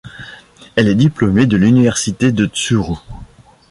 Elle 0.75 0.87
est 0.87 0.95
diplômée 0.95 1.45
de 1.45 1.57
l'Université 1.57 2.31
de 2.31 2.47
Tsuru. 2.47 2.97